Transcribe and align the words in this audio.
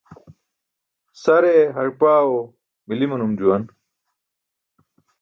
Sare 1.23 1.53
harpaẏo 1.75 2.39
mili 2.87 3.05
manum 3.09 3.31
juwan. 3.39 3.63